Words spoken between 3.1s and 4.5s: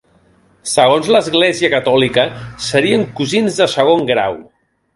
cosins de segon grau.